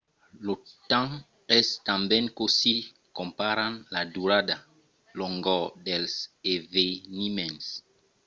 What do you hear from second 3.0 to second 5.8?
comparam la durada longor